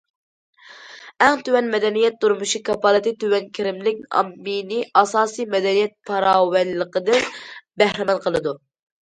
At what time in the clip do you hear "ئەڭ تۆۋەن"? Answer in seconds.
1.25-1.67